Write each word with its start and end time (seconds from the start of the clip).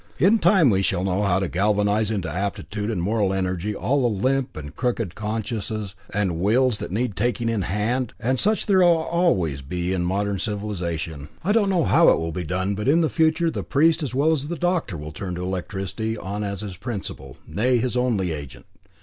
In 0.17 0.39
time 0.39 0.71
we 0.71 0.81
shall 0.81 1.03
know 1.03 1.21
how 1.21 1.37
to 1.37 1.47
galvanise 1.47 2.09
into 2.09 2.27
aptitude 2.27 2.89
and 2.89 2.99
moral 3.03 3.31
energy 3.35 3.75
all 3.75 4.01
the 4.01 4.19
limp 4.19 4.57
and 4.57 4.75
crooked 4.75 5.13
consciences 5.13 5.93
and 6.11 6.39
wills 6.39 6.79
that 6.79 6.91
need 6.91 7.15
taking 7.15 7.47
in 7.49 7.61
hand, 7.61 8.11
and 8.19 8.39
such 8.39 8.65
there 8.65 8.81
always 8.83 9.61
will 9.61 9.69
be 9.69 9.93
in 9.93 10.01
modern 10.03 10.39
civilisation. 10.39 11.27
I 11.43 11.51
don't 11.51 11.69
know 11.69 11.83
how 11.83 12.05
to 12.05 12.07
do 12.07 12.11
it. 12.13 12.17
I 12.17 12.17
don't 12.17 12.17
know 12.17 12.17
how 12.17 12.17
it 12.17 12.19
will 12.19 12.31
be 12.31 12.43
done, 12.43 12.73
but 12.73 12.87
in 12.87 13.01
the 13.01 13.09
future 13.09 13.51
the 13.51 13.63
priest 13.63 14.01
as 14.01 14.15
well 14.15 14.31
as 14.31 14.47
the 14.47 14.57
doctor 14.57 14.97
will 14.97 15.11
turn 15.11 15.37
electricity 15.37 16.17
on 16.17 16.43
as 16.43 16.61
his 16.61 16.77
principal, 16.77 17.37
nay, 17.45 17.77
his 17.77 17.95
only 17.95 18.31
agent. 18.31 18.65